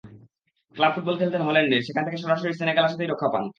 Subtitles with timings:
[0.75, 3.43] Club football খেলতেন হল্যান্ডে, সেখান থেকে সরাসরি সেনেগালে আসাতেই রক্ষা পান।